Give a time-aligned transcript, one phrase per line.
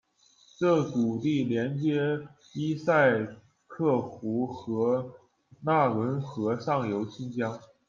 [0.57, 5.13] 这谷地连接伊塞克湖和
[5.63, 7.61] 纳伦河上游新疆。